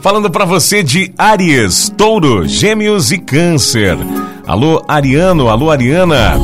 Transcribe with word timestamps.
Falando 0.00 0.30
para 0.30 0.44
você 0.44 0.82
de 0.82 1.12
Aries, 1.18 1.92
Touro, 1.96 2.46
Gêmeos 2.46 3.10
e 3.10 3.18
Câncer. 3.18 3.96
Alô, 4.46 4.82
Ariano, 4.86 5.48
alô, 5.48 5.70
Ariana. 5.70 6.34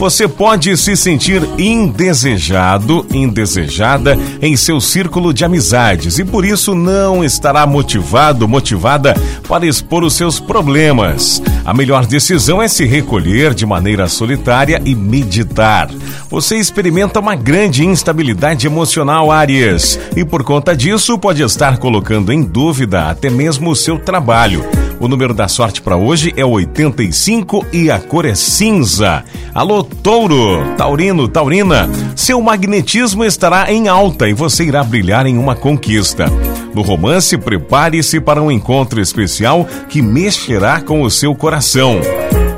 Você 0.00 0.26
pode 0.26 0.74
se 0.78 0.96
sentir 0.96 1.42
indesejado, 1.58 3.06
indesejada 3.12 4.18
em 4.40 4.56
seu 4.56 4.80
círculo 4.80 5.34
de 5.34 5.44
amizades 5.44 6.18
e 6.18 6.24
por 6.24 6.42
isso 6.42 6.74
não 6.74 7.22
estará 7.22 7.66
motivado, 7.66 8.48
motivada 8.48 9.14
para 9.46 9.66
expor 9.66 10.02
os 10.02 10.14
seus 10.14 10.40
problemas. 10.40 11.42
A 11.66 11.74
melhor 11.74 12.06
decisão 12.06 12.62
é 12.62 12.66
se 12.66 12.86
recolher 12.86 13.52
de 13.52 13.66
maneira 13.66 14.08
solitária 14.08 14.80
e 14.86 14.94
meditar. 14.94 15.90
Você 16.30 16.56
experimenta 16.56 17.20
uma 17.20 17.34
grande 17.34 17.84
instabilidade 17.84 18.66
emocional, 18.66 19.30
Aries, 19.30 20.00
e 20.16 20.24
por 20.24 20.42
conta 20.42 20.74
disso 20.74 21.18
pode 21.18 21.42
estar 21.42 21.76
colocando 21.76 22.32
em 22.32 22.42
dúvida 22.42 23.10
até 23.10 23.28
mesmo 23.28 23.70
o 23.70 23.76
seu 23.76 23.98
trabalho. 23.98 24.64
O 25.00 25.08
número 25.08 25.32
da 25.32 25.48
sorte 25.48 25.80
para 25.80 25.96
hoje 25.96 26.30
é 26.36 26.44
85 26.44 27.64
e 27.72 27.90
a 27.90 27.98
cor 27.98 28.26
é 28.26 28.34
cinza. 28.34 29.24
Alô, 29.54 29.82
Touro, 29.82 30.74
Taurino, 30.76 31.26
Taurina, 31.26 31.88
seu 32.14 32.38
magnetismo 32.42 33.24
estará 33.24 33.72
em 33.72 33.88
alta 33.88 34.28
e 34.28 34.34
você 34.34 34.64
irá 34.64 34.84
brilhar 34.84 35.24
em 35.24 35.38
uma 35.38 35.56
conquista. 35.56 36.26
No 36.74 36.82
romance, 36.82 37.38
prepare-se 37.38 38.20
para 38.20 38.42
um 38.42 38.50
encontro 38.50 39.00
especial 39.00 39.66
que 39.88 40.02
mexerá 40.02 40.82
com 40.82 41.02
o 41.02 41.10
seu 41.10 41.34
coração. 41.34 41.98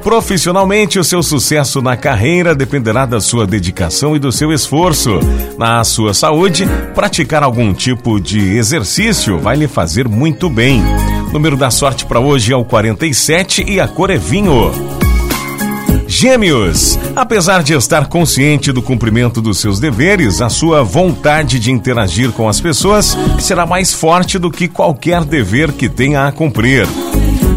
Profissionalmente, 0.02 0.98
o 0.98 1.04
seu 1.04 1.22
sucesso 1.22 1.80
na 1.80 1.96
carreira 1.96 2.56
dependerá 2.56 3.06
da 3.06 3.20
sua 3.20 3.46
dedicação 3.46 4.16
e 4.16 4.18
do 4.18 4.32
seu 4.32 4.52
esforço. 4.52 5.20
Na 5.56 5.84
sua 5.84 6.12
saúde, 6.12 6.66
praticar 6.92 7.44
algum 7.44 7.72
tipo 7.72 8.20
de 8.20 8.56
exercício 8.56 9.38
vai 9.38 9.54
lhe 9.54 9.68
fazer 9.68 10.08
muito 10.08 10.50
bem. 10.50 10.82
Número 11.32 11.56
da 11.56 11.70
sorte 11.70 12.04
para 12.04 12.20
hoje 12.20 12.52
é 12.52 12.56
o 12.56 12.62
47 12.62 13.64
e 13.66 13.80
a 13.80 13.88
cor 13.88 14.10
é 14.10 14.18
vinho. 14.18 14.70
Gêmeos, 16.06 16.98
apesar 17.16 17.62
de 17.62 17.72
estar 17.72 18.06
consciente 18.06 18.70
do 18.70 18.82
cumprimento 18.82 19.40
dos 19.40 19.58
seus 19.58 19.80
deveres, 19.80 20.42
a 20.42 20.50
sua 20.50 20.82
vontade 20.82 21.58
de 21.58 21.72
interagir 21.72 22.32
com 22.32 22.50
as 22.50 22.60
pessoas 22.60 23.16
será 23.40 23.64
mais 23.64 23.94
forte 23.94 24.38
do 24.38 24.50
que 24.50 24.68
qualquer 24.68 25.24
dever 25.24 25.72
que 25.72 25.88
tenha 25.88 26.26
a 26.26 26.32
cumprir. 26.32 26.86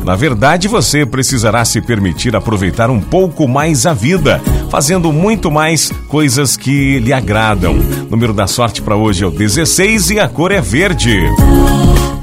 Na 0.06 0.16
verdade, 0.16 0.70
você 0.70 1.06
precisará 1.06 1.66
se 1.66 1.81
permitir 1.81 2.34
aproveitar 2.34 2.90
um 2.90 3.02
pouco 3.02 3.46
mais 3.46 3.86
a 3.86 3.94
vida, 3.94 4.42
fazendo 4.70 5.12
muito 5.12 5.52
mais 5.52 5.92
coisas 6.08 6.56
que 6.56 7.00
lhe 7.00 7.12
agradam. 7.12 7.73
O 7.73 8.12
número 8.12 8.31
da 8.31 8.48
sorte 8.48 8.81
para 8.81 8.96
hoje 8.96 9.26
é 9.26 9.28
o 9.28 9.31
16 9.31 10.12
e 10.12 10.20
a 10.20 10.30
cor 10.30 10.53
é 10.53 10.62
verde. 10.62 11.20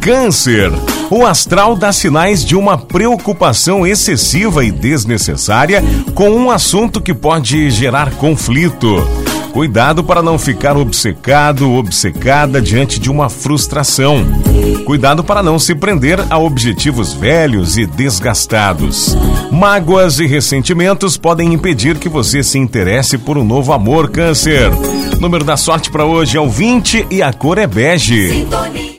Câncer. 0.00 0.72
O 1.10 1.26
astral 1.26 1.76
dá 1.76 1.92
sinais 1.92 2.44
de 2.44 2.56
uma 2.56 2.78
preocupação 2.78 3.86
excessiva 3.86 4.64
e 4.64 4.70
desnecessária 4.70 5.82
com 6.14 6.30
um 6.30 6.50
assunto 6.50 7.00
que 7.00 7.12
pode 7.12 7.70
gerar 7.70 8.12
conflito. 8.12 9.06
Cuidado 9.52 10.02
para 10.02 10.22
não 10.22 10.38
ficar 10.38 10.78
obcecado, 10.78 11.70
obcecada 11.70 12.60
diante 12.60 12.98
de 12.98 13.10
uma 13.10 13.28
frustração. 13.28 14.24
Cuidado 14.86 15.22
para 15.22 15.42
não 15.42 15.58
se 15.58 15.74
prender 15.74 16.18
a 16.30 16.38
objetivos 16.38 17.12
velhos 17.12 17.76
e 17.76 17.84
desgastados. 17.84 19.14
Mágoas 19.50 20.18
e 20.18 20.26
ressentimentos 20.26 21.18
podem 21.18 21.52
impedir 21.52 21.98
que 21.98 22.08
você 22.08 22.42
se 22.42 22.58
interesse 22.58 23.18
por 23.18 23.36
um 23.36 23.44
novo 23.44 23.74
amor, 23.74 24.10
Câncer. 24.10 24.70
Número 25.20 25.44
da 25.44 25.58
sorte 25.58 25.90
para 25.90 26.06
hoje 26.06 26.38
é 26.38 26.40
o 26.40 26.48
20 26.48 27.08
e 27.10 27.22
a 27.22 27.30
cor 27.30 27.58
é 27.58 27.66
bege. 27.66 28.46